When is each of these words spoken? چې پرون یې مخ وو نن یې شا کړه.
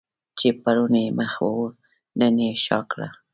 چې 0.39 0.47
پرون 0.61 0.93
یې 1.03 1.09
مخ 1.17 1.33
وو 1.51 1.67
نن 2.19 2.35
یې 2.45 2.51
شا 2.65 2.79
کړه. 2.91 3.07